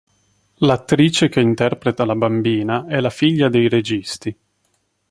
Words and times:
L'attrice 0.65 1.29
che 1.29 1.41
interpreta 1.41 2.05
la 2.05 2.15
bambina 2.15 2.87
è 2.87 2.99
la 2.99 3.11
figlia 3.11 3.49
dei 3.49 3.69
registi. 3.69 4.35